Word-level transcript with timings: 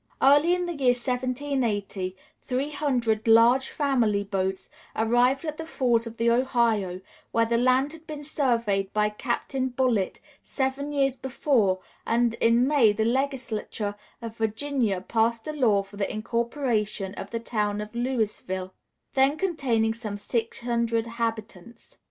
Early 0.19 0.55
in 0.55 0.65
the 0.65 0.73
year 0.73 0.93
1780 0.95 2.15
three 2.41 2.71
hundred 2.71 3.27
"large 3.27 3.69
family 3.69 4.23
boats" 4.23 4.67
arrived 4.95 5.45
at 5.45 5.57
the 5.57 5.65
Falls 5.67 6.07
of 6.07 6.17
the 6.17 6.31
Ohio, 6.31 7.01
where 7.31 7.45
the 7.45 7.59
land 7.59 7.93
had 7.93 8.07
been 8.07 8.23
surveyed 8.23 8.91
by 8.93 9.09
Captain 9.09 9.69
Bullitt 9.69 10.19
seven 10.41 10.91
years 10.91 11.17
before, 11.17 11.81
and 12.03 12.33
in 12.41 12.67
May 12.67 12.91
the 12.93 13.05
Legislature 13.05 13.93
of 14.23 14.37
Virginia 14.37 15.01
passed 15.07 15.45
a 15.47 15.53
law 15.53 15.83
for 15.83 15.97
the 15.97 16.11
incorporation 16.11 17.13
of 17.13 17.29
the 17.29 17.39
town 17.39 17.79
of 17.79 17.93
Louisville, 17.93 18.73
then 19.13 19.37
containing 19.37 19.93
some 19.93 20.17
six 20.17 20.61
hundred 20.61 21.05
inhabitants. 21.05 21.99